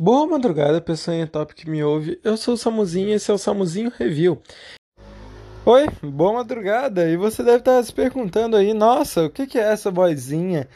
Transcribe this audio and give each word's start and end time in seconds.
Boa 0.00 0.28
madrugada, 0.28 0.80
pessoa 0.80 1.26
top 1.26 1.56
que 1.56 1.68
me 1.68 1.82
ouve. 1.82 2.20
Eu 2.22 2.36
sou 2.36 2.54
o 2.54 2.56
Samuzinho 2.56 3.08
e 3.08 3.14
esse 3.14 3.32
é 3.32 3.34
o 3.34 3.38
Samuzinho 3.38 3.90
Review. 3.90 4.40
Oi, 5.66 5.88
boa 6.00 6.34
madrugada. 6.34 7.10
E 7.10 7.16
você 7.16 7.42
deve 7.42 7.58
estar 7.58 7.82
se 7.82 7.92
perguntando 7.92 8.56
aí, 8.56 8.72
nossa, 8.72 9.24
o 9.24 9.28
que 9.28 9.58
é 9.58 9.72
essa 9.72 9.90
vozinha 9.90 10.68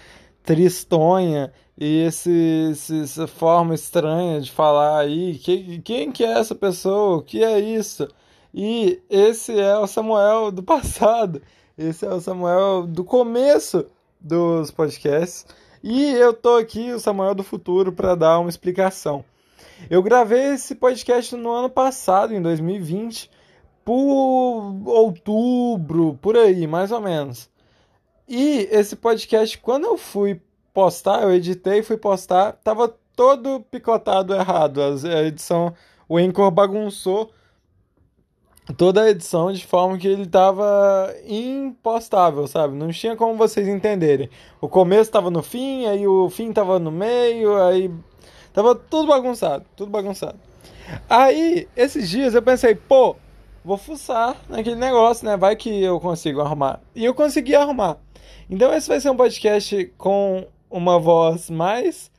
tristonha 0.43 1.53
e 1.79 2.01
esse, 2.01 2.69
esse, 2.73 3.03
essa 3.03 3.29
forma 3.29 3.77
estranha 3.77 4.41
de 4.41 4.51
falar 4.51 4.99
aí? 4.99 5.39
Que, 5.39 5.81
quem 5.83 6.11
que 6.11 6.25
é 6.25 6.41
essa 6.41 6.57
pessoa? 6.57 7.19
O 7.19 7.23
que 7.23 7.45
é 7.45 7.61
isso? 7.61 8.09
E 8.53 9.01
esse 9.09 9.57
é 9.57 9.79
o 9.79 9.87
Samuel 9.87 10.51
do 10.51 10.65
passado. 10.65 11.41
Esse 11.79 12.05
é 12.05 12.13
o 12.13 12.21
Samuel 12.21 12.89
do 12.89 13.05
começo 13.05 13.87
dos 14.21 14.73
podcasts. 14.73 15.47
E 15.83 16.13
eu 16.13 16.33
tô 16.33 16.57
aqui, 16.57 16.93
o 16.93 17.01
Samuel 17.01 17.35
do 17.35 17.43
futuro, 17.43 17.91
para 17.93 18.15
dar 18.15 18.39
uma 18.39 18.49
explicação. 18.49 19.25
Eu 19.91 20.01
gravei 20.01 20.55
esse 20.55 20.77
podcast 20.77 21.35
no 21.35 21.51
ano 21.51 21.69
passado, 21.69 22.33
em 22.33 22.41
2020, 22.41 23.29
por 23.85 24.81
outubro, 24.87 26.17
por 26.23 26.37
aí, 26.37 26.69
mais 26.69 26.93
ou 26.93 27.01
menos. 27.01 27.51
E 28.29 28.69
esse 28.71 28.95
podcast, 28.95 29.59
quando 29.59 29.87
eu 29.87 29.99
fui 29.99 30.41
postar, 30.73 31.25
eu 31.25 31.33
editei 31.33 31.81
e 31.81 31.83
fui 31.83 31.97
postar, 31.97 32.53
tava 32.63 32.89
todo 33.17 33.61
picotado 33.69 34.35
errado. 34.35 34.81
A 34.81 35.23
edição, 35.25 35.75
o 36.09 36.17
Anchor 36.17 36.53
bagunçou 36.53 37.33
toda 38.73 39.03
a 39.03 39.11
edição 39.11 39.53
de 39.53 39.67
forma 39.67 39.99
que 39.99 40.07
ele 40.07 40.27
tava 40.27 41.15
impostável, 41.27 42.47
sabe? 42.47 42.75
Não 42.75 42.91
tinha 42.91 43.17
como 43.17 43.37
vocês 43.37 43.67
entenderem. 43.67 44.31
O 44.61 44.69
começo 44.69 45.11
tava 45.11 45.31
no 45.31 45.43
fim, 45.43 45.87
aí 45.87 46.07
o 46.07 46.29
fim 46.31 46.53
tava 46.53 46.79
no 46.79 46.91
meio, 46.91 47.61
aí 47.63 47.91
tava 48.53 48.75
tudo 48.75 49.09
bagunçado, 49.09 49.65
tudo 49.75 49.91
bagunçado. 49.91 50.39
Aí, 51.09 51.69
esses 51.77 52.09
dias 52.09 52.35
eu 52.35 52.43
pensei, 52.43 52.75
pô, 52.75 53.17
vou 53.65 53.77
fuçar 53.77 54.37
naquele 54.49 54.77
negócio, 54.77 55.25
né? 55.25 55.37
Vai 55.37 55.57
que 55.57 55.83
eu 55.83 55.99
consigo 55.99 56.41
arrumar. 56.41 56.81
E 56.95 57.05
eu 57.05 57.15
consegui 57.15 57.55
arrumar. 57.55 57.99
Então 58.51 58.73
esse 58.75 58.89
vai 58.89 59.01
ser 59.01 59.11
um 59.11 59.17
podcast 59.17 59.93
com 59.97 60.47
uma 60.71 60.99
voz 60.99 61.49
mais 61.49 62.12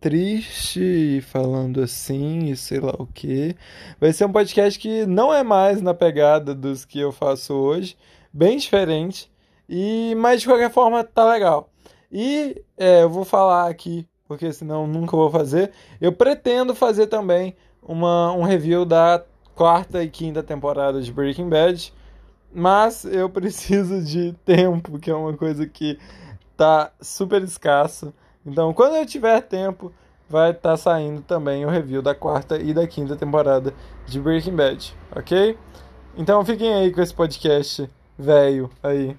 triste 0.00 1.20
falando 1.22 1.80
assim 1.82 2.50
e 2.50 2.56
sei 2.56 2.80
lá 2.80 2.94
o 2.98 3.06
que. 3.06 3.56
Vai 4.00 4.12
ser 4.12 4.24
um 4.24 4.32
podcast 4.32 4.78
que 4.78 5.06
não 5.06 5.32
é 5.32 5.42
mais 5.42 5.82
na 5.82 5.94
pegada 5.94 6.54
dos 6.54 6.84
que 6.84 6.98
eu 6.98 7.12
faço 7.12 7.54
hoje, 7.54 7.96
bem 8.32 8.58
diferente, 8.58 9.30
e 9.68 10.14
mas 10.16 10.40
de 10.40 10.46
qualquer 10.46 10.70
forma 10.70 11.02
tá 11.04 11.28
legal. 11.30 11.70
E 12.10 12.62
é, 12.76 13.02
eu 13.02 13.10
vou 13.10 13.24
falar 13.24 13.68
aqui, 13.68 14.06
porque 14.26 14.52
senão 14.52 14.86
nunca 14.86 15.16
vou 15.16 15.30
fazer. 15.30 15.72
Eu 16.00 16.12
pretendo 16.12 16.74
fazer 16.74 17.06
também 17.08 17.54
uma, 17.82 18.32
um 18.32 18.42
review 18.42 18.84
da 18.84 19.22
quarta 19.54 20.02
e 20.02 20.08
quinta 20.08 20.42
temporada 20.42 21.02
de 21.02 21.12
Breaking 21.12 21.48
Bad, 21.48 21.92
mas 22.52 23.04
eu 23.04 23.28
preciso 23.30 24.02
de 24.02 24.32
tempo, 24.44 24.98
que 24.98 25.10
é 25.10 25.14
uma 25.14 25.36
coisa 25.36 25.66
que 25.66 25.98
tá 26.56 26.92
super 27.00 27.42
escasso. 27.42 28.14
Então, 28.48 28.72
quando 28.72 28.96
eu 28.96 29.06
tiver 29.06 29.40
tempo, 29.42 29.92
vai 30.28 30.50
estar 30.50 30.70
tá 30.70 30.76
saindo 30.76 31.22
também 31.22 31.64
o 31.64 31.70
review 31.70 32.02
da 32.02 32.14
quarta 32.14 32.58
e 32.58 32.74
da 32.74 32.86
quinta 32.86 33.16
temporada 33.16 33.72
de 34.06 34.20
Breaking 34.20 34.54
Bad, 34.54 34.94
ok? 35.14 35.56
Então 36.16 36.44
fiquem 36.44 36.74
aí 36.74 36.92
com 36.92 37.00
esse 37.00 37.14
podcast 37.14 37.88
velho 38.18 38.70
aí. 38.82 39.16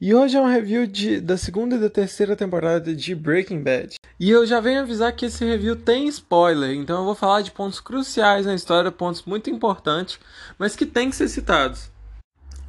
E 0.00 0.14
hoje 0.14 0.36
é 0.36 0.40
um 0.40 0.46
review 0.46 0.86
de, 0.86 1.20
da 1.20 1.36
segunda 1.36 1.76
e 1.76 1.78
da 1.78 1.90
terceira 1.90 2.36
temporada 2.36 2.94
de 2.94 3.14
Breaking 3.14 3.62
Bad. 3.62 3.96
E 4.18 4.30
eu 4.30 4.46
já 4.46 4.60
venho 4.60 4.80
avisar 4.80 5.12
que 5.12 5.26
esse 5.26 5.44
review 5.44 5.76
tem 5.76 6.08
spoiler, 6.08 6.74
então 6.74 6.98
eu 6.98 7.04
vou 7.04 7.14
falar 7.14 7.42
de 7.42 7.50
pontos 7.50 7.80
cruciais 7.80 8.46
na 8.46 8.54
história, 8.54 8.90
pontos 8.90 9.24
muito 9.24 9.50
importantes, 9.50 10.18
mas 10.58 10.76
que 10.76 10.86
tem 10.86 11.10
que 11.10 11.16
ser 11.16 11.28
citados. 11.28 11.90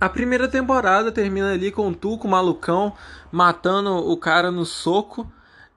A 0.01 0.07
primeira 0.07 0.47
temporada 0.47 1.11
termina 1.11 1.53
ali 1.53 1.71
com 1.71 1.87
o 1.87 1.95
Tuco 1.95 2.27
malucão 2.27 2.93
matando 3.31 3.95
o 3.95 4.15
cara 4.15 4.49
no 4.49 4.65
soco 4.65 5.29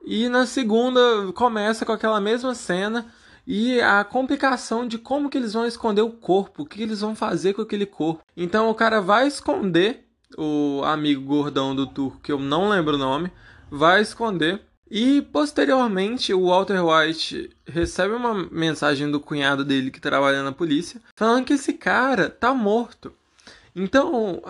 e 0.04 0.28
na 0.28 0.46
segunda 0.46 1.00
começa 1.34 1.84
com 1.84 1.92
aquela 1.92 2.20
mesma 2.20 2.54
cena 2.54 3.06
e 3.46 3.80
a 3.80 4.04
complicação 4.04 4.86
de 4.86 4.98
como 4.98 5.28
que 5.28 5.38
eles 5.38 5.52
vão 5.52 5.66
esconder 5.66 6.02
o 6.02 6.10
corpo, 6.10 6.62
o 6.62 6.66
que 6.66 6.82
eles 6.82 7.00
vão 7.00 7.14
fazer 7.14 7.54
com 7.54 7.62
aquele 7.62 7.86
corpo. 7.86 8.22
Então 8.36 8.70
o 8.70 8.74
cara 8.74 9.00
vai 9.00 9.26
esconder 9.26 10.04
o 10.36 10.82
amigo 10.84 11.22
gordão 11.22 11.74
do 11.74 11.86
turco, 11.86 12.20
que 12.22 12.32
eu 12.32 12.38
não 12.38 12.68
lembro 12.68 12.94
o 12.94 12.98
nome, 12.98 13.30
vai 13.70 14.00
esconder. 14.00 14.62
E 14.90 15.22
posteriormente 15.22 16.34
o 16.34 16.48
Walter 16.48 16.84
White 16.84 17.50
recebe 17.66 18.14
uma 18.14 18.34
mensagem 18.50 19.10
do 19.10 19.18
cunhado 19.18 19.64
dele 19.64 19.90
que 19.90 20.00
trabalha 20.00 20.42
na 20.42 20.52
polícia, 20.52 21.00
falando 21.16 21.46
que 21.46 21.54
esse 21.54 21.72
cara 21.72 22.28
tá 22.28 22.52
morto. 22.52 23.12
Então, 23.74 24.42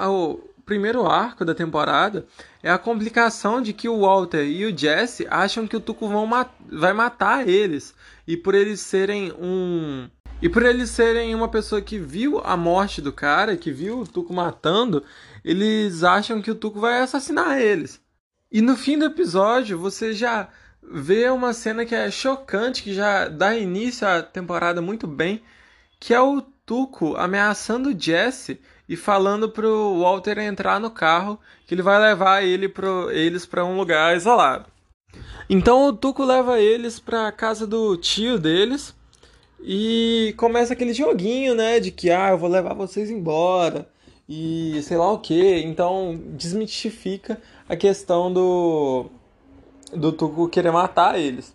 primeiro 0.64 1.06
arco 1.06 1.44
da 1.44 1.54
temporada 1.54 2.26
é 2.62 2.70
a 2.70 2.78
complicação 2.78 3.60
de 3.60 3.72
que 3.72 3.88
o 3.88 4.00
Walter 4.00 4.44
e 4.44 4.64
o 4.64 4.76
Jesse 4.76 5.26
acham 5.30 5.66
que 5.66 5.76
o 5.76 5.80
Tuco 5.80 6.08
vão 6.08 6.28
vai 6.70 6.92
matar 6.92 7.48
eles. 7.48 7.94
E 8.26 8.36
por 8.36 8.54
eles 8.54 8.80
serem 8.80 9.32
um. 9.32 10.08
E 10.40 10.48
por 10.48 10.64
eles 10.64 10.90
serem 10.90 11.34
uma 11.34 11.48
pessoa 11.48 11.80
que 11.80 11.98
viu 11.98 12.40
a 12.44 12.56
morte 12.56 13.00
do 13.00 13.12
cara, 13.12 13.56
que 13.56 13.70
viu 13.70 14.00
o 14.00 14.06
Tuco 14.06 14.32
matando, 14.32 15.04
eles 15.44 16.02
acham 16.02 16.42
que 16.42 16.50
o 16.50 16.54
Tuco 16.54 16.80
vai 16.80 17.00
assassinar 17.00 17.60
eles. 17.60 18.00
E 18.50 18.60
no 18.60 18.76
fim 18.76 18.98
do 18.98 19.04
episódio, 19.04 19.78
você 19.78 20.12
já 20.12 20.48
vê 20.82 21.28
uma 21.30 21.52
cena 21.52 21.86
que 21.86 21.94
é 21.94 22.10
chocante, 22.10 22.82
que 22.82 22.92
já 22.92 23.28
dá 23.28 23.56
início 23.56 24.06
à 24.06 24.20
temporada 24.20 24.82
muito 24.82 25.06
bem, 25.06 25.42
que 25.98 26.12
é 26.12 26.20
o 26.20 26.42
Tuco 26.66 27.16
ameaçando 27.16 27.90
o 27.90 27.98
Jesse 27.98 28.60
e 28.88 28.96
falando 28.96 29.48
pro 29.48 30.00
Walter 30.00 30.38
entrar 30.38 30.80
no 30.80 30.90
carro, 30.90 31.38
que 31.66 31.74
ele 31.74 31.82
vai 31.82 32.00
levar 32.00 32.42
ele 32.42 32.68
pro, 32.68 33.10
eles 33.10 33.46
para 33.46 33.64
um 33.64 33.76
lugar 33.76 34.16
isolado. 34.16 34.66
Então 35.48 35.86
o 35.86 35.92
Tuco 35.92 36.24
leva 36.24 36.60
eles 36.60 36.98
para 36.98 37.30
casa 37.32 37.66
do 37.66 37.96
tio 37.96 38.38
deles 38.38 38.94
e 39.60 40.34
começa 40.36 40.72
aquele 40.72 40.92
joguinho, 40.92 41.54
né, 41.54 41.78
de 41.78 41.90
que 41.90 42.10
ah, 42.10 42.30
eu 42.30 42.38
vou 42.38 42.48
levar 42.48 42.74
vocês 42.74 43.10
embora 43.10 43.88
e 44.28 44.80
sei 44.82 44.96
lá 44.96 45.12
o 45.12 45.18
que. 45.18 45.58
Então 45.60 46.20
desmitifica 46.36 47.40
a 47.68 47.76
questão 47.76 48.32
do 48.32 49.10
do 49.94 50.10
Tuco 50.12 50.48
querer 50.48 50.72
matar 50.72 51.18
eles. 51.18 51.54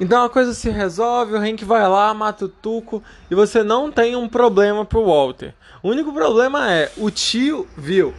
Então 0.00 0.24
a 0.24 0.30
coisa 0.30 0.52
se 0.52 0.68
resolve, 0.70 1.34
o 1.34 1.38
Hank 1.38 1.64
vai 1.64 1.88
lá, 1.88 2.12
mata 2.12 2.46
o 2.46 2.48
Tuco 2.48 3.02
e 3.30 3.34
você 3.34 3.62
não 3.62 3.92
tem 3.92 4.16
um 4.16 4.28
problema 4.28 4.84
pro 4.84 5.04
Walter. 5.04 5.54
O 5.82 5.90
único 5.90 6.12
problema 6.12 6.70
é 6.70 6.90
o 6.96 7.10
tio 7.10 7.68
viu. 7.76 8.12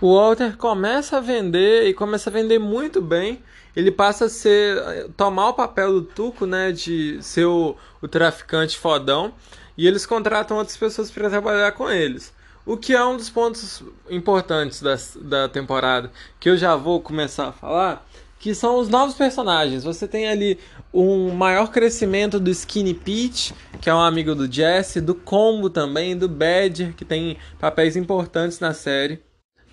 O 0.00 0.14
Walter 0.14 0.56
começa 0.56 1.18
a 1.18 1.20
vender 1.20 1.88
e 1.88 1.94
começa 1.94 2.30
a 2.30 2.32
vender 2.32 2.58
muito 2.58 3.02
bem. 3.02 3.42
Ele 3.74 3.90
passa 3.90 4.26
a 4.26 4.28
ser 4.28 5.10
tomar 5.16 5.48
o 5.48 5.54
papel 5.54 5.92
do 5.92 6.02
Tuco, 6.02 6.46
né, 6.46 6.72
de 6.72 7.22
ser 7.22 7.44
o, 7.44 7.76
o 8.00 8.08
traficante 8.08 8.78
fodão, 8.78 9.34
e 9.76 9.86
eles 9.86 10.06
contratam 10.06 10.56
outras 10.56 10.76
pessoas 10.76 11.10
para 11.10 11.28
trabalhar 11.28 11.72
com 11.72 11.90
eles. 11.90 12.32
O 12.64 12.76
que 12.76 12.94
é 12.94 13.04
um 13.04 13.16
dos 13.16 13.28
pontos 13.28 13.82
importantes 14.08 14.80
da, 14.80 14.96
da 15.20 15.48
temporada, 15.48 16.10
que 16.40 16.48
eu 16.48 16.56
já 16.56 16.74
vou 16.74 17.00
começar 17.00 17.48
a 17.48 17.52
falar, 17.52 18.06
que 18.38 18.54
são 18.54 18.78
os 18.78 18.88
novos 18.88 19.14
personagens. 19.14 19.84
Você 19.84 20.06
tem 20.06 20.28
ali 20.28 20.58
um 20.92 21.30
maior 21.32 21.70
crescimento 21.70 22.38
do 22.38 22.50
Skinny 22.50 22.94
Pete, 22.94 23.54
que 23.80 23.90
é 23.90 23.94
um 23.94 24.00
amigo 24.00 24.34
do 24.34 24.50
Jesse, 24.50 25.00
do 25.00 25.14
Combo 25.14 25.70
também, 25.70 26.16
do 26.16 26.28
Badger, 26.28 26.94
que 26.94 27.04
tem 27.04 27.36
papéis 27.58 27.96
importantes 27.96 28.60
na 28.60 28.72
série. 28.72 29.22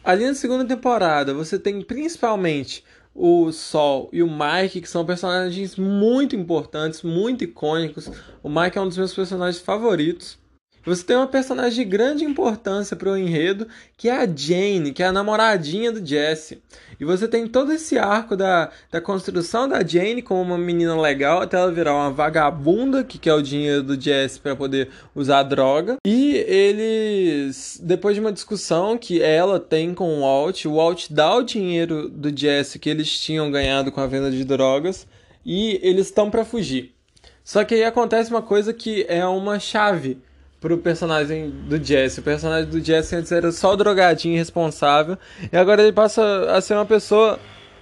Ali 0.04 0.26
na 0.26 0.34
segunda 0.34 0.66
temporada, 0.66 1.34
você 1.34 1.58
tem 1.58 1.82
principalmente 1.82 2.84
o 3.16 3.52
Sol 3.52 4.10
e 4.12 4.24
o 4.24 4.28
Mike, 4.28 4.82
que 4.82 4.90
são 4.90 5.06
personagens 5.06 5.76
muito 5.76 6.36
importantes, 6.36 7.04
muito 7.04 7.44
icônicos. 7.44 8.10
O 8.42 8.50
Mike 8.50 8.78
é 8.78 8.82
um 8.82 8.88
dos 8.88 8.98
meus 8.98 9.14
personagens 9.14 9.62
favoritos. 9.62 10.38
Você 10.86 11.04
tem 11.04 11.16
uma 11.16 11.28
personagem 11.28 11.84
de 11.84 11.90
grande 11.90 12.26
importância 12.26 12.96
para 12.96 13.10
o 13.10 13.18
enredo, 13.18 13.68
que 13.96 14.10
é 14.10 14.18
a 14.18 14.28
Jane, 14.28 14.92
que 14.92 15.02
é 15.02 15.06
a 15.06 15.14
namoradinha 15.14 15.92
do 15.94 16.06
Jesse. 16.06 16.62
E 17.00 17.06
você 17.06 17.26
tem 17.26 17.48
todo 17.48 17.72
esse 17.72 17.98
arco 17.98 18.36
da, 18.36 18.70
da 18.92 19.00
construção 19.00 19.68
da 19.68 19.86
Jane 19.86 20.22
como 20.22 20.42
uma 20.42 20.58
menina 20.58 21.00
legal, 21.00 21.42
até 21.42 21.56
ela 21.56 21.72
virar 21.72 21.94
uma 21.94 22.12
vagabunda 22.12 23.02
que 23.04 23.18
quer 23.18 23.34
o 23.34 23.42
dinheiro 23.42 23.82
do 23.82 24.00
Jesse 24.00 24.40
para 24.40 24.58
poder 24.58 24.90
usar 25.16 25.44
droga. 25.44 25.96
E 26.06 26.36
eles, 26.36 27.80
depois 27.82 28.16
de 28.16 28.20
uma 28.20 28.34
discussão 28.34 28.98
que 28.98 29.22
ela 29.22 29.62
tem 29.62 29.94
com 29.94 30.18
o 30.18 30.22
Walt, 30.22 30.66
o 30.66 30.76
Walt 30.76 31.08
dá 31.10 31.34
o 31.34 31.44
dinheiro 31.44 32.10
do 32.10 32.36
Jesse 32.38 32.78
que 32.78 32.90
eles 32.90 33.10
tinham 33.20 33.50
ganhado 33.50 33.90
com 33.90 34.02
a 34.02 34.08
venda 34.08 34.30
de 34.30 34.44
drogas 34.44 35.08
e 35.46 35.80
eles 35.82 36.08
estão 36.08 36.30
para 36.30 36.44
fugir. 36.44 36.94
Só 37.42 37.64
que 37.64 37.76
aí 37.76 37.84
acontece 37.86 38.30
uma 38.30 38.42
coisa 38.42 38.74
que 38.74 39.06
é 39.08 39.26
uma 39.26 39.60
chave 39.60 40.18
pro 40.64 40.78
personagem 40.78 41.50
do 41.50 41.78
Jesse. 41.78 42.22
O 42.22 42.24
personagem 42.24 42.70
do 42.70 42.80
Jesse 42.80 43.18
antes 43.18 43.34
era 43.34 43.52
só 43.52 43.74
o 43.74 43.76
drogadinho 43.76 44.36
irresponsável. 44.36 45.18
E 45.52 45.58
agora 45.58 45.84
ele 45.84 45.92
passa 45.92 46.24
a 46.50 46.62
ser 46.62 46.76
uma 46.76 46.86
pessoa 46.86 47.38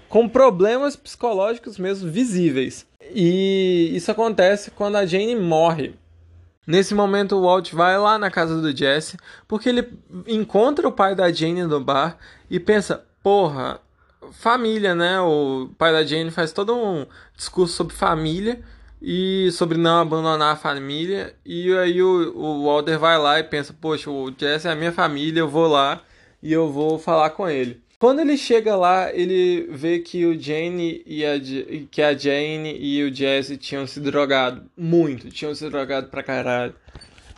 com 0.09 0.27
problemas 0.27 0.95
psicológicos 0.95 1.77
mesmo 1.77 2.09
visíveis. 2.09 2.87
E 3.13 3.91
isso 3.93 4.09
acontece 4.09 4.71
quando 4.71 4.95
a 4.95 5.05
Jane 5.05 5.35
morre. 5.35 5.93
Nesse 6.65 6.95
momento, 6.95 7.35
o 7.35 7.43
Walt 7.43 7.71
vai 7.71 7.99
lá 7.99 8.17
na 8.17 8.31
casa 8.31 8.59
do 8.59 8.75
Jesse, 8.75 9.15
porque 9.47 9.69
ele 9.69 9.87
encontra 10.25 10.87
o 10.87 10.91
pai 10.91 11.13
da 11.13 11.31
Jane 11.31 11.63
no 11.63 11.79
bar 11.79 12.17
e 12.49 12.59
pensa: 12.59 13.03
porra, 13.21 13.79
família, 14.31 14.95
né? 14.95 15.19
O 15.21 15.69
pai 15.77 15.91
da 15.91 16.03
Jane 16.03 16.31
faz 16.31 16.51
todo 16.51 16.75
um 16.75 17.05
discurso 17.37 17.75
sobre 17.75 17.93
família 17.93 18.63
e 19.01 19.49
sobre 19.51 19.77
não 19.77 20.01
abandonar 20.01 20.53
a 20.53 20.57
família. 20.57 21.33
E 21.45 21.73
aí 21.73 22.01
o, 22.01 22.37
o 22.37 22.65
Walter 22.65 22.99
vai 22.99 23.17
lá 23.17 23.39
e 23.39 23.43
pensa: 23.43 23.73
poxa, 23.73 24.09
o 24.09 24.31
Jesse 24.37 24.67
é 24.67 24.71
a 24.71 24.75
minha 24.75 24.91
família, 24.91 25.39
eu 25.39 25.49
vou 25.49 25.67
lá 25.67 26.01
e 26.41 26.53
eu 26.53 26.71
vou 26.71 26.99
falar 26.99 27.31
com 27.31 27.49
ele. 27.49 27.81
Quando 27.97 28.19
ele 28.19 28.35
chega 28.35 28.75
lá, 28.75 29.13
ele 29.13 29.67
vê 29.69 29.99
que 29.99 30.25
o 30.25 30.39
Jane 30.39 31.03
e 31.05 31.23
a, 31.23 31.33
que 31.89 32.01
a 32.01 32.17
Jane 32.17 32.75
e 32.79 33.03
o 33.03 33.13
Jesse 33.13 33.57
tinham 33.57 33.85
se 33.85 33.99
drogado 33.99 34.63
muito, 34.75 35.29
tinham 35.29 35.53
se 35.53 35.69
drogado 35.69 36.07
pra 36.07 36.23
caralho. 36.23 36.73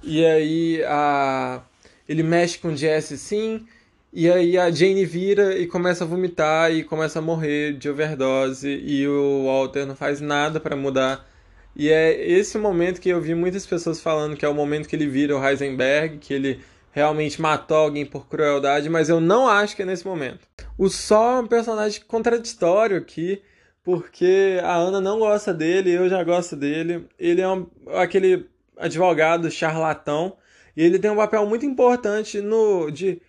E 0.01 0.25
aí 0.25 0.83
a 0.85 1.61
ele 2.07 2.23
mexe 2.23 2.57
com 2.59 2.69
o 2.69 2.77
Jesse 2.77 3.17
sim, 3.17 3.65
e 4.11 4.29
aí 4.29 4.57
a 4.57 4.69
Jane 4.69 5.05
vira 5.05 5.57
e 5.57 5.67
começa 5.67 6.03
a 6.03 6.07
vomitar 6.07 6.71
e 6.71 6.83
começa 6.83 7.19
a 7.19 7.21
morrer 7.21 7.73
de 7.73 7.89
overdose 7.89 8.69
e 8.69 9.07
o 9.07 9.45
Walter 9.45 9.85
não 9.85 9.95
faz 9.95 10.21
nada 10.21 10.59
para 10.59 10.75
mudar. 10.75 11.27
E 11.75 11.89
é 11.89 12.29
esse 12.29 12.57
momento 12.57 13.01
que 13.01 13.09
eu 13.09 13.19
vi 13.19 13.33
muitas 13.33 13.65
pessoas 13.65 13.99
falando 13.99 14.37
que 14.37 14.45
é 14.45 14.49
o 14.49 14.53
momento 14.53 14.87
que 14.87 14.95
ele 14.95 15.07
vira 15.07 15.35
o 15.35 15.43
Heisenberg, 15.43 16.19
que 16.19 16.33
ele 16.33 16.61
realmente 16.91 17.41
matou 17.41 17.77
alguém 17.77 18.05
por 18.05 18.27
crueldade, 18.27 18.87
mas 18.89 19.09
eu 19.09 19.19
não 19.19 19.47
acho 19.47 19.75
que 19.75 19.81
é 19.81 19.85
nesse 19.85 20.05
momento. 20.05 20.47
O 20.77 20.87
Sol 20.89 21.37
é 21.37 21.41
um 21.41 21.47
personagem 21.47 22.01
contraditório 22.07 22.97
aqui, 22.97 23.41
porque 23.83 24.59
a 24.63 24.75
Ana 24.75 25.01
não 25.01 25.17
gosta 25.17 25.53
dele, 25.53 25.91
eu 25.91 26.07
já 26.07 26.23
gosto 26.23 26.55
dele. 26.55 27.07
Ele 27.17 27.41
é 27.41 27.49
um, 27.49 27.67
aquele 27.95 28.47
advogado 28.77 29.49
charlatão 29.49 30.37
e 30.77 30.83
ele 30.83 30.99
tem 30.99 31.11
um 31.11 31.15
papel 31.15 31.45
muito 31.47 31.65
importante 31.65 32.39
no 32.41 32.91
de 32.91 33.21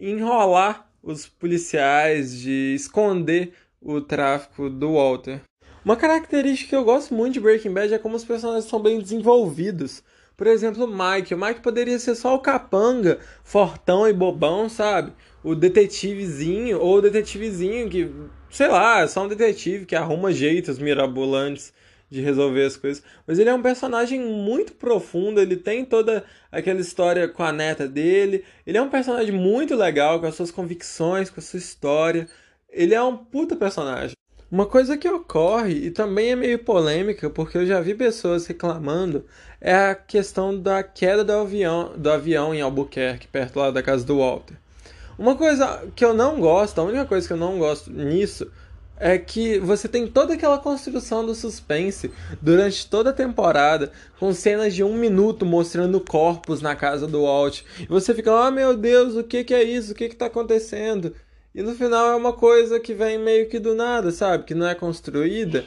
enrolar 0.00 0.88
os 1.02 1.26
policiais, 1.26 2.36
de 2.40 2.74
esconder 2.74 3.52
o 3.80 4.00
tráfico 4.00 4.68
do 4.68 4.94
Walter. 4.94 5.40
Uma 5.84 5.96
característica 5.96 6.70
que 6.70 6.76
eu 6.76 6.84
gosto 6.84 7.12
muito 7.12 7.34
de 7.34 7.40
Breaking 7.40 7.72
Bad 7.72 7.92
é 7.92 7.98
como 7.98 8.14
os 8.14 8.24
personagens 8.24 8.66
são 8.66 8.80
bem 8.80 9.00
desenvolvidos. 9.00 10.00
Por 10.36 10.46
exemplo, 10.46 10.84
o 10.84 10.86
Mike. 10.86 11.34
O 11.34 11.38
Mike 11.38 11.60
poderia 11.60 11.98
ser 11.98 12.14
só 12.14 12.36
o 12.36 12.38
capanga, 12.38 13.18
fortão 13.42 14.08
e 14.08 14.12
bobão, 14.12 14.68
sabe? 14.68 15.12
O 15.42 15.56
detetivezinho, 15.56 16.78
ou 16.78 16.98
o 16.98 17.02
detetivezinho 17.02 17.90
que, 17.90 18.08
sei 18.48 18.68
lá, 18.68 19.00
é 19.00 19.08
só 19.08 19.24
um 19.24 19.28
detetive 19.28 19.84
que 19.84 19.96
arruma 19.96 20.30
jeitos 20.30 20.78
mirabolantes 20.78 21.72
de 22.08 22.20
resolver 22.20 22.64
as 22.64 22.76
coisas. 22.76 23.02
Mas 23.26 23.40
ele 23.40 23.50
é 23.50 23.54
um 23.54 23.62
personagem 23.62 24.20
muito 24.20 24.74
profundo, 24.74 25.40
ele 25.40 25.56
tem 25.56 25.84
toda 25.84 26.24
aquela 26.52 26.80
história 26.80 27.26
com 27.26 27.42
a 27.42 27.50
neta 27.50 27.88
dele. 27.88 28.44
Ele 28.64 28.78
é 28.78 28.82
um 28.82 28.88
personagem 28.88 29.32
muito 29.32 29.74
legal, 29.74 30.20
com 30.20 30.26
as 30.26 30.36
suas 30.36 30.52
convicções, 30.52 31.28
com 31.28 31.40
a 31.40 31.42
sua 31.42 31.58
história. 31.58 32.28
Ele 32.70 32.94
é 32.94 33.02
um 33.02 33.16
puta 33.16 33.56
personagem. 33.56 34.14
Uma 34.52 34.66
coisa 34.66 34.98
que 34.98 35.08
ocorre, 35.08 35.86
e 35.86 35.90
também 35.90 36.32
é 36.32 36.36
meio 36.36 36.58
polêmica, 36.58 37.30
porque 37.30 37.56
eu 37.56 37.64
já 37.64 37.80
vi 37.80 37.94
pessoas 37.94 38.46
reclamando, 38.46 39.24
é 39.58 39.74
a 39.74 39.94
questão 39.94 40.54
da 40.60 40.82
queda 40.82 41.24
do 41.24 41.32
avião, 41.32 41.94
do 41.96 42.10
avião 42.10 42.54
em 42.54 42.60
Albuquerque, 42.60 43.26
perto 43.28 43.58
lá 43.58 43.70
da 43.70 43.82
casa 43.82 44.04
do 44.04 44.18
Walter. 44.18 44.54
Uma 45.18 45.36
coisa 45.36 45.88
que 45.96 46.04
eu 46.04 46.12
não 46.12 46.38
gosto, 46.38 46.78
a 46.78 46.84
única 46.84 47.06
coisa 47.06 47.26
que 47.26 47.32
eu 47.32 47.38
não 47.38 47.58
gosto 47.58 47.90
nisso, 47.90 48.46
é 48.98 49.16
que 49.16 49.58
você 49.58 49.88
tem 49.88 50.06
toda 50.06 50.34
aquela 50.34 50.58
construção 50.58 51.24
do 51.24 51.34
suspense 51.34 52.12
durante 52.38 52.86
toda 52.90 53.08
a 53.08 53.14
temporada, 53.14 53.90
com 54.20 54.34
cenas 54.34 54.74
de 54.74 54.84
um 54.84 54.94
minuto 54.94 55.46
mostrando 55.46 55.98
corpos 55.98 56.60
na 56.60 56.76
casa 56.76 57.06
do 57.06 57.22
Walt. 57.22 57.62
E 57.80 57.86
você 57.86 58.12
fica, 58.12 58.30
oh 58.30 58.50
meu 58.50 58.76
Deus, 58.76 59.16
o 59.16 59.24
que, 59.24 59.44
que 59.44 59.54
é 59.54 59.62
isso? 59.62 59.92
O 59.92 59.94
que 59.94 60.04
está 60.04 60.26
acontecendo? 60.26 61.14
E 61.54 61.62
no 61.62 61.74
final 61.74 62.10
é 62.10 62.16
uma 62.16 62.32
coisa 62.32 62.80
que 62.80 62.94
vem 62.94 63.18
meio 63.18 63.48
que 63.48 63.58
do 63.58 63.74
nada, 63.74 64.10
sabe? 64.10 64.44
Que 64.44 64.54
não 64.54 64.66
é 64.66 64.74
construída. 64.74 65.64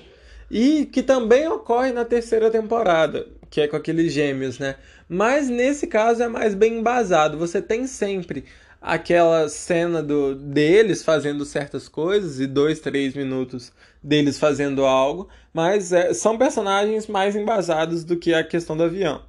E 0.49 0.85
que 0.85 1.03
também 1.03 1.47
ocorre 1.47 1.91
na 1.91 2.03
terceira 2.03 2.49
temporada, 2.49 3.27
que 3.49 3.61
é 3.61 3.67
com 3.67 3.75
aqueles 3.75 4.11
gêmeos, 4.11 4.57
né? 4.57 4.75
Mas 5.07 5.47
nesse 5.47 5.85
caso 5.87 6.23
é 6.23 6.27
mais 6.27 6.55
bem 6.55 6.79
embasado. 6.79 7.37
Você 7.37 7.61
tem 7.61 7.85
sempre 7.85 8.45
aquela 8.81 9.49
cena 9.49 10.01
do, 10.01 10.35
deles 10.35 11.03
fazendo 11.03 11.43
certas 11.45 11.87
coisas 11.87 12.39
e 12.39 12.45
dois, 12.45 12.79
três 12.79 13.15
minutos 13.15 13.71
deles 14.01 14.37
fazendo 14.37 14.85
algo, 14.85 15.27
mas 15.51 15.91
é, 15.91 16.13
são 16.13 16.37
personagens 16.37 17.07
mais 17.07 17.35
embasados 17.35 18.03
do 18.03 18.15
que 18.15 18.33
a 18.33 18.43
questão 18.43 18.77
do 18.77 18.83
avião. 18.83 19.23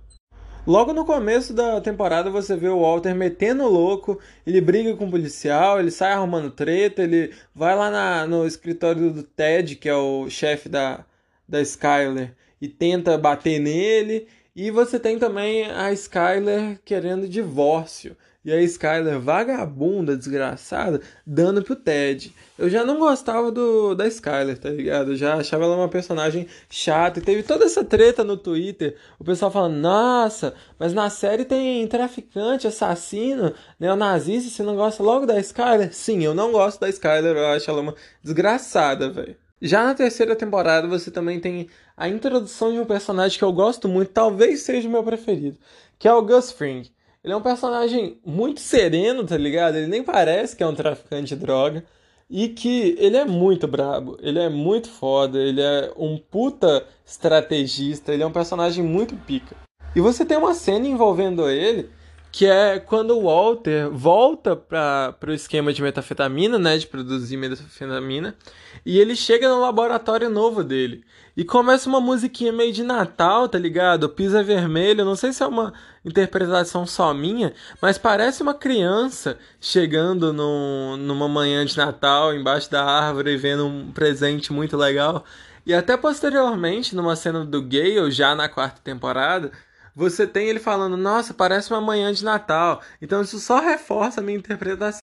Logo 0.66 0.92
no 0.92 1.04
começo 1.04 1.54
da 1.54 1.80
temporada 1.80 2.28
você 2.28 2.56
vê 2.56 2.68
o 2.68 2.80
Walter 2.80 3.14
metendo 3.14 3.68
louco, 3.68 4.18
ele 4.44 4.60
briga 4.60 4.96
com 4.96 5.06
o 5.06 5.10
policial, 5.10 5.78
ele 5.78 5.92
sai 5.92 6.12
arrumando 6.12 6.50
treta, 6.50 7.02
ele 7.02 7.32
vai 7.54 7.76
lá 7.76 7.88
na, 7.88 8.26
no 8.26 8.44
escritório 8.44 9.12
do 9.12 9.22
Ted, 9.22 9.76
que 9.76 9.88
é 9.88 9.94
o 9.94 10.28
chefe 10.28 10.68
da, 10.68 11.04
da 11.48 11.60
Skyler, 11.62 12.34
e 12.60 12.66
tenta 12.66 13.16
bater 13.16 13.60
nele. 13.60 14.26
E 14.56 14.70
você 14.70 14.98
tem 14.98 15.18
também 15.18 15.70
a 15.70 15.92
Skyler 15.92 16.80
querendo 16.82 17.28
divórcio. 17.28 18.16
E 18.42 18.50
a 18.50 18.62
Skyler, 18.62 19.20
vagabunda, 19.20 20.16
desgraçada, 20.16 21.02
dando 21.26 21.62
pro 21.62 21.76
Ted. 21.76 22.34
Eu 22.56 22.70
já 22.70 22.82
não 22.82 22.98
gostava 22.98 23.52
do 23.52 23.94
da 23.94 24.06
Skyler, 24.06 24.56
tá 24.56 24.70
ligado? 24.70 25.10
Eu 25.10 25.16
já 25.16 25.34
achava 25.34 25.64
ela 25.64 25.76
uma 25.76 25.90
personagem 25.90 26.46
chata. 26.70 27.18
E 27.18 27.22
teve 27.22 27.42
toda 27.42 27.66
essa 27.66 27.84
treta 27.84 28.24
no 28.24 28.38
Twitter. 28.38 28.96
O 29.18 29.24
pessoal 29.24 29.50
falando, 29.50 29.76
nossa, 29.76 30.54
mas 30.78 30.94
na 30.94 31.10
série 31.10 31.44
tem 31.44 31.86
traficante, 31.86 32.66
assassino, 32.66 33.52
neonazista, 33.78 34.48
você 34.48 34.62
não 34.62 34.76
gosta 34.76 35.02
logo 35.02 35.26
da 35.26 35.38
Skyler? 35.38 35.92
Sim, 35.92 36.24
eu 36.24 36.32
não 36.32 36.50
gosto 36.50 36.80
da 36.80 36.88
Skyler, 36.88 37.36
eu 37.36 37.46
acho 37.48 37.68
ela 37.68 37.82
uma 37.82 37.94
desgraçada, 38.22 39.10
velho. 39.10 39.36
Já 39.60 39.84
na 39.84 39.94
terceira 39.94 40.36
temporada 40.36 40.86
você 40.86 41.10
também 41.10 41.40
tem 41.40 41.68
a 41.96 42.08
introdução 42.08 42.72
de 42.72 42.78
um 42.78 42.84
personagem 42.84 43.38
que 43.38 43.44
eu 43.44 43.52
gosto 43.52 43.88
muito, 43.88 44.12
talvez 44.12 44.62
seja 44.62 44.88
o 44.88 44.92
meu 44.92 45.02
preferido, 45.02 45.56
que 45.98 46.06
é 46.06 46.12
o 46.12 46.22
Gus 46.22 46.52
Fring. 46.52 46.90
Ele 47.24 47.32
é 47.32 47.36
um 47.36 47.42
personagem 47.42 48.20
muito 48.24 48.60
sereno, 48.60 49.24
tá 49.24 49.36
ligado? 49.36 49.76
Ele 49.76 49.88
nem 49.88 50.02
parece 50.02 50.54
que 50.54 50.62
é 50.62 50.66
um 50.66 50.74
traficante 50.74 51.34
de 51.34 51.40
droga. 51.40 51.84
E 52.28 52.48
que 52.48 52.96
ele 52.98 53.16
é 53.16 53.24
muito 53.24 53.68
brabo, 53.68 54.18
ele 54.20 54.40
é 54.40 54.48
muito 54.48 54.88
foda, 54.88 55.38
ele 55.38 55.60
é 55.60 55.92
um 55.96 56.18
puta 56.18 56.84
estrategista, 57.04 58.12
ele 58.12 58.24
é 58.24 58.26
um 58.26 58.32
personagem 58.32 58.82
muito 58.82 59.14
pica. 59.14 59.54
E 59.94 60.00
você 60.00 60.24
tem 60.24 60.36
uma 60.36 60.52
cena 60.52 60.88
envolvendo 60.88 61.48
ele 61.48 61.88
que 62.36 62.44
é 62.44 62.78
quando 62.78 63.16
o 63.16 63.22
Walter 63.22 63.88
volta 63.88 64.54
para 64.54 65.16
o 65.26 65.32
esquema 65.32 65.72
de 65.72 65.80
metafetamina, 65.80 66.58
né, 66.58 66.76
de 66.76 66.86
produzir 66.86 67.34
metafetamina, 67.38 68.36
e 68.84 68.98
ele 68.98 69.16
chega 69.16 69.48
no 69.48 69.58
laboratório 69.58 70.28
novo 70.28 70.62
dele. 70.62 71.02
E 71.34 71.42
começa 71.42 71.88
uma 71.88 71.98
musiquinha 71.98 72.52
meio 72.52 72.74
de 72.74 72.82
Natal, 72.82 73.48
tá 73.48 73.58
ligado? 73.58 74.06
Pisa 74.10 74.42
vermelho, 74.42 75.02
não 75.02 75.16
sei 75.16 75.32
se 75.32 75.42
é 75.42 75.46
uma 75.46 75.72
interpretação 76.04 76.84
só 76.84 77.14
minha, 77.14 77.54
mas 77.80 77.96
parece 77.96 78.42
uma 78.42 78.52
criança 78.52 79.38
chegando 79.58 80.30
no, 80.30 80.98
numa 80.98 81.28
manhã 81.28 81.64
de 81.64 81.74
Natal 81.74 82.34
embaixo 82.34 82.70
da 82.70 82.84
árvore 82.84 83.30
e 83.30 83.36
vendo 83.38 83.66
um 83.66 83.90
presente 83.92 84.52
muito 84.52 84.76
legal. 84.76 85.24
E 85.64 85.72
até 85.72 85.96
posteriormente, 85.96 86.94
numa 86.94 87.16
cena 87.16 87.46
do 87.46 87.62
Gale, 87.62 88.10
já 88.10 88.34
na 88.34 88.46
quarta 88.46 88.82
temporada, 88.84 89.52
você 89.96 90.26
tem 90.26 90.46
ele 90.46 90.60
falando, 90.60 90.94
nossa, 90.94 91.32
parece 91.32 91.70
uma 91.72 91.80
manhã 91.80 92.12
de 92.12 92.22
Natal. 92.22 92.82
Então 93.00 93.22
isso 93.22 93.40
só 93.40 93.60
reforça 93.60 94.20
a 94.20 94.22
minha 94.22 94.36
interpretação. 94.36 95.00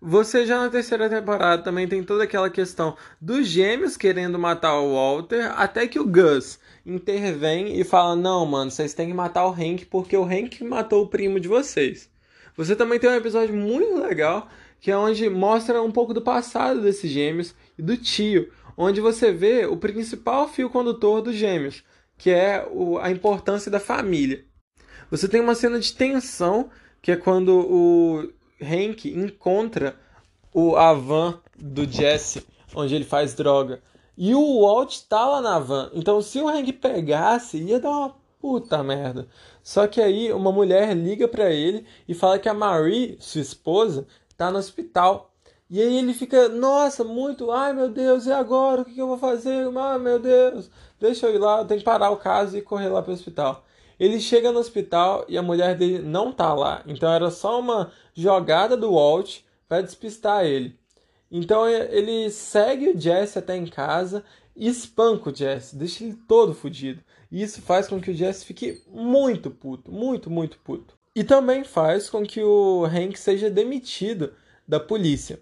Você 0.00 0.46
já 0.46 0.58
na 0.58 0.70
terceira 0.70 1.10
temporada 1.10 1.62
também 1.62 1.86
tem 1.86 2.02
toda 2.02 2.24
aquela 2.24 2.48
questão 2.48 2.96
dos 3.20 3.46
gêmeos 3.46 3.98
querendo 3.98 4.38
matar 4.38 4.80
o 4.80 4.94
Walter, 4.94 5.52
até 5.54 5.86
que 5.86 6.00
o 6.00 6.06
Gus 6.06 6.58
intervém 6.86 7.78
e 7.78 7.84
fala: 7.84 8.16
Não, 8.16 8.46
mano, 8.46 8.70
vocês 8.70 8.94
têm 8.94 9.08
que 9.08 9.14
matar 9.14 9.46
o 9.46 9.52
Hank 9.52 9.84
porque 9.90 10.16
o 10.16 10.24
Hank 10.24 10.64
matou 10.64 11.02
o 11.04 11.08
primo 11.08 11.38
de 11.38 11.46
vocês. 11.46 12.08
Você 12.56 12.74
também 12.74 12.98
tem 12.98 13.10
um 13.10 13.14
episódio 13.14 13.54
muito 13.54 14.00
legal 14.00 14.48
que 14.80 14.90
é 14.90 14.96
onde 14.96 15.28
mostra 15.28 15.82
um 15.82 15.92
pouco 15.92 16.14
do 16.14 16.22
passado 16.22 16.80
desses 16.80 17.10
gêmeos 17.10 17.54
e 17.78 17.82
do 17.82 17.94
tio, 17.94 18.50
onde 18.74 19.02
você 19.02 19.30
vê 19.30 19.66
o 19.66 19.76
principal 19.76 20.48
fio 20.48 20.70
condutor 20.70 21.20
dos 21.20 21.34
gêmeos, 21.34 21.84
que 22.20 22.30
é 22.30 22.68
o, 22.70 22.98
a 22.98 23.10
importância 23.10 23.70
da 23.70 23.80
família. 23.80 24.44
Você 25.10 25.26
tem 25.26 25.40
uma 25.40 25.54
cena 25.54 25.80
de 25.80 25.90
tensão, 25.94 26.68
que 27.00 27.10
é 27.10 27.16
quando 27.16 27.48
o 27.48 28.30
Hank 28.62 29.08
encontra 29.08 29.96
o, 30.52 30.76
a 30.76 30.92
van 30.92 31.40
do 31.58 31.90
Jesse, 31.90 32.46
onde 32.74 32.94
ele 32.94 33.06
faz 33.06 33.32
droga. 33.32 33.82
E 34.18 34.34
o 34.34 34.60
Walt 34.60 34.98
tá 35.08 35.26
lá 35.26 35.40
na 35.40 35.58
van. 35.58 35.90
Então, 35.94 36.20
se 36.20 36.38
o 36.38 36.48
Hank 36.48 36.70
pegasse, 36.74 37.56
ia 37.56 37.80
dar 37.80 37.88
uma 37.88 38.14
puta 38.38 38.82
merda. 38.82 39.26
Só 39.62 39.86
que 39.86 40.00
aí 40.00 40.30
uma 40.30 40.52
mulher 40.52 40.94
liga 40.94 41.26
para 41.26 41.50
ele 41.50 41.86
e 42.06 42.12
fala 42.12 42.38
que 42.38 42.50
a 42.50 42.54
Marie, 42.54 43.16
sua 43.18 43.40
esposa, 43.40 44.06
tá 44.36 44.50
no 44.50 44.58
hospital. 44.58 45.29
E 45.70 45.80
aí 45.80 45.98
ele 45.98 46.12
fica, 46.12 46.48
nossa, 46.48 47.04
muito, 47.04 47.52
ai 47.52 47.72
meu 47.72 47.88
Deus, 47.88 48.26
e 48.26 48.32
agora? 48.32 48.82
O 48.82 48.84
que, 48.84 48.98
eu 48.98 49.06
vou 49.06 49.18
fazer? 49.18 49.68
Ah, 49.78 49.98
meu 49.98 50.18
Deus, 50.18 50.68
deixa 50.98 51.28
eu 51.28 51.34
ir 51.36 51.38
lá, 51.38 51.64
tenho 51.64 51.78
que 51.78 51.84
parar 51.84 52.10
o 52.10 52.16
caso 52.16 52.58
e 52.58 52.62
correr 52.62 52.88
lá 52.88 53.00
para 53.00 53.12
o 53.12 53.14
hospital. 53.14 53.64
Ele 53.98 54.18
chega 54.18 54.50
no 54.50 54.58
hospital 54.58 55.24
e 55.28 55.38
a 55.38 55.42
mulher 55.42 55.76
dele 55.76 56.00
não 56.00 56.32
tá 56.32 56.52
lá. 56.54 56.82
Então 56.86 57.12
era 57.12 57.30
só 57.30 57.60
uma 57.60 57.92
jogada 58.14 58.76
do 58.76 58.94
Walt 58.94 59.42
para 59.68 59.82
despistar 59.82 60.44
ele. 60.44 60.76
Então 61.30 61.68
ele 61.68 62.30
segue 62.30 62.88
o 62.88 63.00
Jesse 63.00 63.38
até 63.38 63.56
em 63.56 63.66
casa 63.66 64.24
e 64.56 64.66
espanca 64.66 65.30
o 65.30 65.34
Jesse, 65.34 65.76
deixa 65.76 66.02
ele 66.02 66.18
todo 66.26 66.52
fodido. 66.52 67.00
E 67.30 67.42
isso 67.42 67.62
faz 67.62 67.86
com 67.86 68.00
que 68.00 68.10
o 68.10 68.14
Jesse 68.14 68.44
fique 68.44 68.82
muito 68.88 69.50
puto, 69.50 69.92
muito, 69.92 70.28
muito 70.28 70.58
puto. 70.58 70.94
E 71.14 71.22
também 71.22 71.62
faz 71.62 72.10
com 72.10 72.24
que 72.26 72.42
o 72.42 72.84
Hank 72.84 73.16
seja 73.16 73.48
demitido 73.48 74.32
da 74.66 74.80
polícia. 74.80 75.38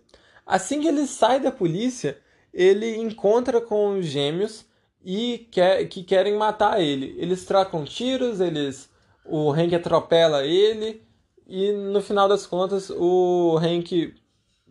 Assim 0.49 0.81
que 0.81 0.89
ele 0.89 1.07
sai 1.07 1.39
da 1.39 1.53
polícia, 1.53 2.17
ele 2.55 2.97
encontra 2.97 3.61
com 3.61 3.99
os 3.99 4.07
gêmeos 4.07 4.65
e 5.05 5.47
quer, 5.51 5.85
que 5.89 6.03
querem 6.03 6.39
matar 6.39 6.81
ele. 6.81 7.15
Eles 7.19 7.45
trocam 7.45 7.85
tiros, 7.85 8.41
eles 8.41 8.89
o 9.27 9.53
Hank 9.53 9.75
atropela 9.75 10.47
ele 10.47 11.03
e 11.47 11.71
no 11.73 12.01
final 12.01 12.27
das 12.27 12.47
contas 12.47 12.89
o 12.89 13.59
Hank 13.59 14.15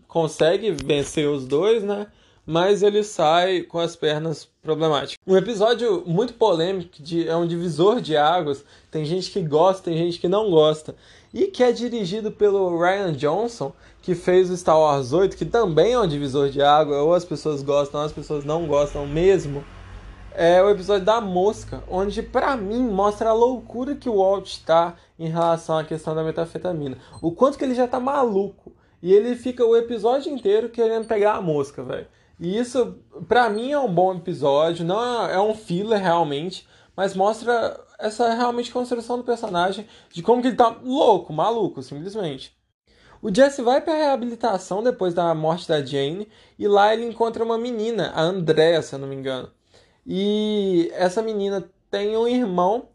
consegue 0.08 0.72
vencer 0.72 1.30
os 1.30 1.46
dois, 1.46 1.84
né? 1.84 2.08
Mas 2.44 2.82
ele 2.82 3.04
sai 3.04 3.62
com 3.62 3.78
as 3.78 3.96
pernas 3.96 4.50
problemáticas. 4.64 5.18
Um 5.28 5.38
episódio 5.38 6.04
muito 6.08 6.34
polêmico, 6.34 7.04
de, 7.04 7.28
é 7.28 7.36
um 7.36 7.46
divisor 7.46 8.02
de 8.02 8.18
águas. 8.18 8.66
Tem 8.90 9.06
gente 9.06 9.30
que 9.30 9.42
gosta, 9.44 9.84
tem 9.84 9.98
gente 9.98 10.18
que 10.18 10.28
não 10.28 10.50
gosta. 10.50 10.96
E 11.38 11.46
que 11.46 11.62
é 11.62 11.72
dirigido 11.72 12.32
pelo 12.32 12.82
Ryan 12.82 13.14
Johnson, 13.14 13.72
que 14.02 14.16
fez 14.16 14.50
o 14.50 14.58
Star 14.58 14.80
Wars 14.80 15.14
8, 15.14 15.38
que 15.38 15.46
também 15.46 15.94
é 15.94 16.00
um 16.00 16.08
divisor 16.08 16.50
de 16.50 16.64
água, 16.64 17.04
ou 17.04 17.14
as 17.14 17.24
pessoas 17.24 17.62
gostam, 17.62 18.00
ou 18.00 18.08
as 18.08 18.12
pessoas 18.12 18.44
não 18.44 18.66
gostam 18.66 19.06
mesmo. 19.06 19.64
É 20.34 20.64
o 20.64 20.70
episódio 20.72 21.06
da 21.06 21.22
mosca, 21.22 21.84
onde 21.88 22.24
para 22.24 22.58
mim 22.58 22.82
mostra 22.90 23.30
a 23.30 23.34
loucura 23.34 23.94
que 23.94 24.10
o 24.10 24.18
Walt 24.18 24.48
está 24.48 24.96
em 25.20 25.30
relação 25.30 25.78
à 25.78 25.84
questão 25.84 26.16
da 26.16 26.24
metafetamina. 26.24 26.98
O 27.22 27.32
quanto 27.32 27.56
que 27.60 27.64
ele 27.64 27.76
já 27.76 27.88
tá 27.88 28.00
maluco. 28.00 28.72
E 29.00 29.14
ele 29.14 29.36
fica 29.36 29.64
o 29.64 29.78
episódio 29.78 30.34
inteiro 30.34 30.70
querendo 30.70 31.06
pegar 31.06 31.34
a 31.34 31.42
mosca, 31.42 31.84
velho. 31.84 32.08
E 32.40 32.58
isso, 32.58 32.96
para 33.28 33.48
mim, 33.48 33.72
é 33.72 33.80
um 33.80 33.94
bom 33.94 34.16
episódio. 34.16 34.84
Não 34.84 35.28
é, 35.28 35.36
é 35.36 35.40
um 35.40 35.54
filler 35.54 36.02
realmente, 36.02 36.68
mas 36.96 37.16
mostra 37.16 37.80
essa 37.98 38.34
realmente 38.34 38.72
construção 38.72 39.18
do 39.18 39.24
personagem, 39.24 39.88
de 40.12 40.22
como 40.22 40.42
que 40.42 40.50
ele 40.50 40.58
tá 40.58 40.70
louco, 40.84 41.34
maluco, 41.34 41.82
simplesmente. 41.82 42.56
O 43.22 43.34
Jesse 43.34 43.62
vai 43.62 43.82
para 43.82 43.96
reabilitação 43.96 44.84
depois 44.84 45.14
da 45.14 45.34
morte 45.34 45.68
da 45.68 45.84
Jane 45.84 46.28
e 46.58 46.68
lá 46.68 46.94
ele 46.94 47.06
encontra 47.06 47.44
uma 47.44 47.58
menina, 47.58 48.12
a 48.14 48.22
Andrea, 48.22 48.82
se 48.82 48.94
eu 48.94 49.00
não 49.00 49.08
me 49.08 49.16
engano. 49.16 49.50
E 50.06 50.92
essa 50.94 51.22
menina 51.22 51.68
tem 51.90 52.16
um 52.16 52.28
irmão 52.28 52.90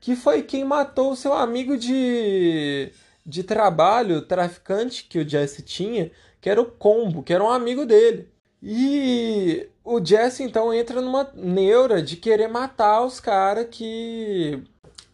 que 0.00 0.14
foi 0.14 0.42
quem 0.42 0.64
matou 0.64 1.12
o 1.12 1.16
seu 1.16 1.32
amigo 1.32 1.76
de, 1.76 2.92
de 3.26 3.42
trabalho, 3.42 4.22
traficante 4.22 5.04
que 5.04 5.18
o 5.18 5.28
Jesse 5.28 5.62
tinha, 5.62 6.10
que 6.40 6.48
era 6.48 6.60
o 6.60 6.70
Combo, 6.70 7.22
que 7.22 7.32
era 7.32 7.42
um 7.42 7.50
amigo 7.50 7.84
dele. 7.84 8.30
E 8.66 9.68
o 9.84 10.02
Jesse 10.02 10.42
então 10.42 10.72
entra 10.72 11.02
numa 11.02 11.30
neura 11.34 12.02
de 12.02 12.16
querer 12.16 12.48
matar 12.48 13.04
os 13.04 13.20
caras 13.20 13.68
que 13.70 14.62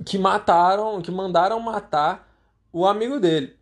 que 0.06 0.16
mataram, 0.18 1.02
que 1.02 1.10
mandaram 1.10 1.58
matar 1.60 2.28
o 2.72 2.86
amigo 2.86 3.18
dele. 3.18 3.56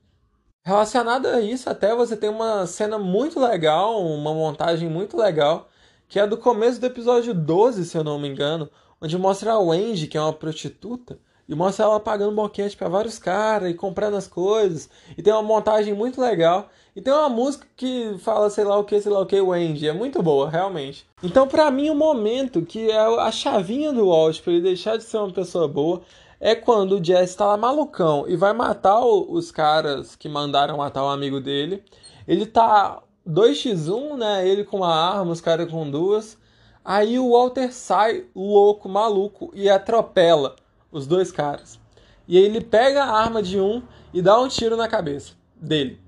Relacionado 0.64 1.26
a 1.26 1.40
isso, 1.40 1.71
até 1.71 1.95
você 1.95 2.16
tem 2.16 2.28
uma 2.28 2.66
cena 2.66 2.99
muito 2.99 3.40
legal, 3.40 3.99
uma 4.04 4.35
montagem 4.35 4.90
muito 4.90 5.16
legal, 5.16 5.68
que 6.07 6.21
é 6.21 6.26
do 6.26 6.37
começo 6.37 6.78
do 6.78 6.87
episódio 6.87 7.33
12, 7.35 7.87
se 7.87 7.97
eu 7.97 8.04
não 8.04 8.18
me 8.18 8.28
engano, 8.28 8.71
onde 9.00 9.16
mostra 9.16 9.52
a 9.52 9.59
Wendy, 9.59 10.07
que 10.07 10.18
é 10.18 10.21
uma 10.21 10.35
prostituta, 10.35 11.18
e 11.48 11.54
mostra 11.54 11.86
ela 11.86 11.98
pagando 11.98 12.34
boquete 12.34 12.76
para 12.76 12.88
vários 12.88 13.18
caras 13.18 13.70
e 13.70 13.74
comprando 13.74 14.16
as 14.16 14.28
coisas. 14.28 14.90
E 15.16 15.22
tem 15.22 15.32
uma 15.32 15.42
montagem 15.42 15.94
muito 15.94 16.20
legal. 16.20 16.68
E 16.94 17.00
tem 17.00 17.12
uma 17.12 17.28
música 17.30 17.66
que 17.74 18.16
fala 18.18 18.50
sei 18.50 18.64
lá 18.64 18.76
o 18.76 18.84
que, 18.84 19.00
sei 19.00 19.10
lá 19.10 19.20
o 19.20 19.26
que, 19.26 19.40
Wendy. 19.40 19.88
É 19.88 19.92
muito 19.94 20.22
boa, 20.22 20.50
realmente. 20.50 21.06
Então, 21.22 21.48
para 21.48 21.70
mim, 21.70 21.88
o 21.88 21.94
momento 21.94 22.60
que 22.62 22.90
é 22.90 22.98
a 22.98 23.32
chavinha 23.32 23.92
do 23.92 24.08
Walt 24.08 24.42
para 24.42 24.52
ele 24.52 24.62
deixar 24.62 24.98
de 24.98 25.04
ser 25.04 25.16
uma 25.16 25.32
pessoa 25.32 25.66
boa 25.66 26.02
é 26.38 26.54
quando 26.54 26.98
o 26.98 27.04
Jesse 27.04 27.36
tá 27.36 27.46
lá 27.46 27.56
malucão 27.56 28.26
e 28.28 28.36
vai 28.36 28.52
matar 28.52 29.00
os 29.04 29.50
caras 29.50 30.14
que 30.14 30.28
mandaram 30.28 30.76
matar 30.76 31.02
o 31.02 31.08
amigo 31.08 31.40
dele. 31.40 31.82
Ele 32.26 32.44
tá 32.44 33.02
2x1, 33.26 34.16
né? 34.18 34.46
Ele 34.46 34.64
com 34.64 34.78
uma 34.78 34.94
arma, 34.94 35.32
os 35.32 35.40
caras 35.40 35.70
com 35.70 35.90
duas. 35.90 36.36
Aí 36.84 37.18
o 37.18 37.32
Walter 37.32 37.72
sai 37.72 38.26
louco, 38.34 38.88
maluco 38.88 39.50
e 39.54 39.68
atropela 39.70 40.54
os 40.90 41.07
dois 41.07 41.30
caras. 41.30 41.78
E 42.26 42.37
aí 42.37 42.45
ele 42.45 42.61
pega 42.61 43.04
a 43.04 43.18
arma 43.18 43.42
de 43.42 43.59
um 43.59 43.83
e 44.12 44.21
dá 44.21 44.38
um 44.40 44.49
tiro 44.49 44.76
na 44.76 44.88
cabeça 44.88 45.33
dele. 45.57 46.00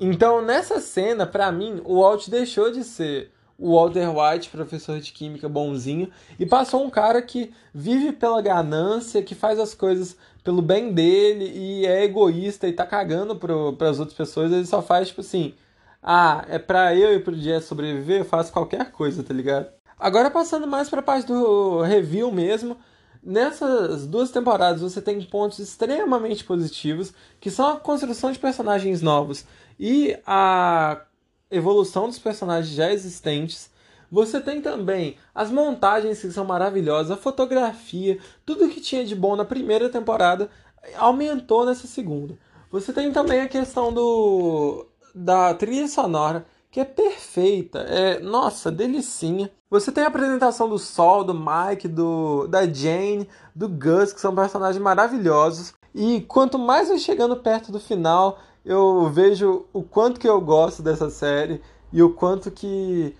Então, 0.00 0.42
nessa 0.42 0.80
cena, 0.80 1.26
para 1.26 1.50
mim, 1.50 1.80
o 1.84 2.00
Walt 2.00 2.28
deixou 2.28 2.70
de 2.70 2.84
ser 2.84 3.32
o 3.58 3.74
Walter 3.74 4.08
White, 4.08 4.50
professor 4.50 5.00
de 5.00 5.10
química 5.12 5.48
bonzinho, 5.48 6.08
e 6.38 6.46
passou 6.46 6.84
um 6.84 6.90
cara 6.90 7.20
que 7.20 7.52
vive 7.74 8.12
pela 8.12 8.40
ganância, 8.40 9.22
que 9.22 9.34
faz 9.34 9.58
as 9.58 9.74
coisas 9.74 10.16
pelo 10.44 10.62
bem 10.62 10.92
dele 10.92 11.50
e 11.52 11.84
é 11.84 12.04
egoísta 12.04 12.68
e 12.68 12.72
tá 12.72 12.86
cagando 12.86 13.34
para 13.34 13.90
as 13.90 13.98
outras 13.98 14.16
pessoas. 14.16 14.52
Ele 14.52 14.64
só 14.64 14.80
faz 14.80 15.08
tipo 15.08 15.22
assim: 15.22 15.54
ah, 16.00 16.44
é 16.48 16.58
pra 16.58 16.94
eu 16.94 17.12
e 17.14 17.18
pro 17.18 17.34
Jess 17.34 17.64
sobreviver, 17.64 18.20
eu 18.20 18.24
faço 18.24 18.52
qualquer 18.52 18.92
coisa, 18.92 19.24
tá 19.24 19.34
ligado? 19.34 19.66
Agora 19.98 20.30
passando 20.30 20.66
mais 20.68 20.88
pra 20.88 21.02
parte 21.02 21.26
do 21.26 21.82
review 21.82 22.30
mesmo. 22.30 22.76
Nessas 23.22 24.06
duas 24.06 24.30
temporadas 24.30 24.80
você 24.80 25.02
tem 25.02 25.20
pontos 25.22 25.58
extremamente 25.58 26.44
positivos, 26.44 27.12
que 27.40 27.50
são 27.50 27.68
a 27.68 27.80
construção 27.80 28.32
de 28.32 28.38
personagens 28.38 29.02
novos 29.02 29.44
e 29.78 30.16
a 30.26 31.02
evolução 31.50 32.06
dos 32.06 32.18
personagens 32.18 32.74
já 32.74 32.92
existentes. 32.92 33.70
Você 34.10 34.40
tem 34.40 34.62
também 34.62 35.16
as 35.34 35.50
montagens 35.50 36.20
que 36.20 36.30
são 36.30 36.44
maravilhosas, 36.44 37.10
a 37.10 37.16
fotografia, 37.16 38.18
tudo 38.46 38.68
que 38.68 38.80
tinha 38.80 39.04
de 39.04 39.14
bom 39.14 39.36
na 39.36 39.44
primeira 39.44 39.90
temporada 39.90 40.48
aumentou 40.96 41.66
nessa 41.66 41.86
segunda. 41.86 42.38
Você 42.70 42.92
tem 42.92 43.12
também 43.12 43.40
a 43.40 43.48
questão 43.48 43.92
do 43.92 44.86
da 45.14 45.52
trilha 45.54 45.88
sonora, 45.88 46.46
que 46.70 46.80
é 46.80 46.84
perfeita, 46.84 47.80
é, 47.80 48.20
nossa, 48.20 48.70
delicinha. 48.70 49.50
Você 49.70 49.90
tem 49.90 50.04
a 50.04 50.08
apresentação 50.08 50.68
do 50.68 50.78
Sol, 50.78 51.24
do 51.24 51.34
Mike, 51.34 51.88
do 51.88 52.46
da 52.46 52.66
Jane, 52.66 53.28
do 53.54 53.68
Gus, 53.68 54.12
que 54.12 54.20
são 54.20 54.34
personagens 54.34 54.82
maravilhosos. 54.82 55.74
E 55.94 56.20
quanto 56.22 56.58
mais 56.58 56.88
vai 56.88 56.98
chegando 56.98 57.36
perto 57.36 57.72
do 57.72 57.80
final, 57.80 58.38
eu 58.64 59.08
vejo 59.10 59.66
o 59.72 59.82
quanto 59.82 60.20
que 60.20 60.28
eu 60.28 60.40
gosto 60.40 60.82
dessa 60.82 61.10
série 61.10 61.60
e 61.92 62.02
o 62.02 62.10
quanto 62.12 62.50
que 62.50 63.14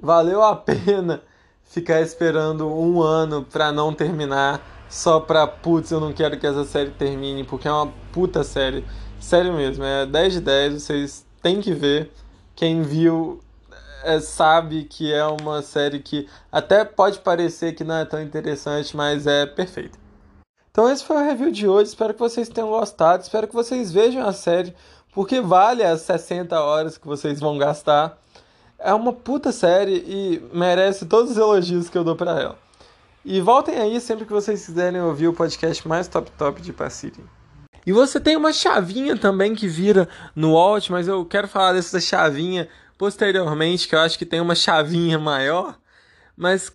valeu 0.00 0.42
a 0.42 0.54
pena 0.56 1.22
ficar 1.64 2.00
esperando 2.00 2.68
um 2.68 3.00
ano 3.00 3.44
pra 3.44 3.72
não 3.72 3.92
terminar 3.94 4.60
só 4.88 5.18
pra 5.18 5.46
putz, 5.46 5.90
eu 5.90 5.98
não 6.00 6.12
quero 6.12 6.38
que 6.38 6.46
essa 6.46 6.64
série 6.64 6.90
termine, 6.90 7.44
porque 7.44 7.66
é 7.66 7.72
uma 7.72 7.90
puta 8.12 8.44
série. 8.44 8.84
Sério 9.18 9.54
mesmo, 9.54 9.82
é 9.82 10.04
10 10.04 10.32
de 10.34 10.40
10, 10.40 10.82
vocês 10.82 11.26
tem 11.40 11.60
que 11.60 11.72
ver. 11.72 12.12
Quem 12.54 12.82
viu 12.82 13.40
é, 14.02 14.20
sabe 14.20 14.84
que 14.84 15.12
é 15.12 15.24
uma 15.24 15.62
série 15.62 16.00
que 16.00 16.28
até 16.50 16.84
pode 16.84 17.20
parecer 17.20 17.74
que 17.74 17.84
não 17.84 17.96
é 17.96 18.04
tão 18.04 18.20
interessante, 18.20 18.96
mas 18.96 19.26
é 19.26 19.46
perfeita. 19.46 19.98
Então 20.70 20.90
esse 20.90 21.04
foi 21.04 21.16
o 21.16 21.24
review 21.24 21.50
de 21.50 21.68
hoje, 21.68 21.90
espero 21.90 22.14
que 22.14 22.20
vocês 22.20 22.48
tenham 22.48 22.70
gostado, 22.70 23.22
espero 23.22 23.46
que 23.46 23.54
vocês 23.54 23.92
vejam 23.92 24.26
a 24.26 24.32
série, 24.32 24.74
porque 25.12 25.40
vale 25.40 25.82
as 25.82 26.00
60 26.02 26.58
horas 26.58 26.96
que 26.96 27.06
vocês 27.06 27.38
vão 27.38 27.58
gastar. 27.58 28.18
É 28.78 28.92
uma 28.92 29.12
puta 29.12 29.52
série 29.52 30.02
e 30.06 30.48
merece 30.52 31.06
todos 31.06 31.32
os 31.32 31.36
elogios 31.36 31.88
que 31.88 31.96
eu 31.96 32.02
dou 32.02 32.16
para 32.16 32.40
ela. 32.40 32.58
E 33.24 33.40
voltem 33.40 33.76
aí 33.76 34.00
sempre 34.00 34.24
que 34.24 34.32
vocês 34.32 34.64
quiserem 34.64 35.00
ouvir 35.00 35.28
o 35.28 35.32
podcast 35.32 35.86
mais 35.86 36.08
top 36.08 36.30
top 36.32 36.60
de 36.60 36.72
Pacific. 36.72 37.22
E 37.84 37.92
você 37.92 38.20
tem 38.20 38.36
uma 38.36 38.52
chavinha 38.52 39.16
também 39.16 39.54
que 39.54 39.66
vira 39.66 40.08
no 40.34 40.56
Alt, 40.56 40.90
mas 40.90 41.08
eu 41.08 41.24
quero 41.24 41.48
falar 41.48 41.72
dessa 41.72 42.00
chavinha 42.00 42.68
posteriormente, 42.96 43.88
que 43.88 43.94
eu 43.94 43.98
acho 43.98 44.16
que 44.16 44.24
tem 44.24 44.40
uma 44.40 44.54
chavinha 44.54 45.18
maior, 45.18 45.76
mas 46.36 46.70